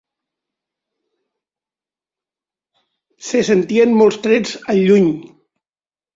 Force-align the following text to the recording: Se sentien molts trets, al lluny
Se 3.29 3.43
sentien 3.51 3.95
molts 4.01 4.19
trets, 4.27 4.57
al 4.75 4.83
lluny 4.89 5.09